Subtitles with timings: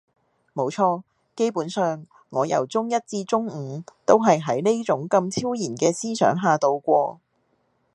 [0.55, 1.03] 冇錯，
[1.35, 7.19] 基本上，我由中一至中五都係喺呢種咁超然嘅思想下度過